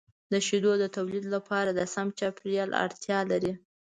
[0.31, 3.53] د شیدو د تولید لپاره د سم چاپیریال اړتیا لري.